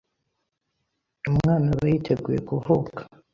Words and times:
Umwana 1.29 1.67
aba 1.73 1.85
yiteguye 1.91 2.39
kuvuka, 2.49 2.99